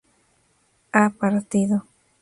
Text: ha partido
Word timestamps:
ha 0.93 1.11
partido 1.11 1.85